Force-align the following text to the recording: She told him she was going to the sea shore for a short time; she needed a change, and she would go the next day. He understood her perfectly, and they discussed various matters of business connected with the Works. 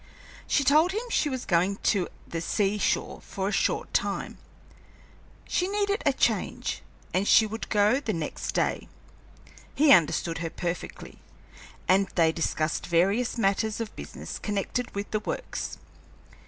She 0.47 0.63
told 0.63 0.93
him 0.93 1.09
she 1.11 1.29
was 1.29 1.45
going 1.45 1.75
to 1.83 2.07
the 2.27 2.41
sea 2.41 2.79
shore 2.79 3.21
for 3.21 3.47
a 3.47 3.51
short 3.51 3.93
time; 3.93 4.39
she 5.47 5.67
needed 5.67 6.01
a 6.07 6.11
change, 6.11 6.81
and 7.13 7.27
she 7.27 7.45
would 7.45 7.69
go 7.69 7.99
the 7.99 8.11
next 8.11 8.53
day. 8.53 8.87
He 9.75 9.91
understood 9.91 10.39
her 10.39 10.49
perfectly, 10.49 11.19
and 11.87 12.07
they 12.15 12.31
discussed 12.31 12.87
various 12.87 13.37
matters 13.37 13.79
of 13.79 13.95
business 13.95 14.39
connected 14.39 14.95
with 14.95 15.11
the 15.11 15.19
Works. 15.19 15.77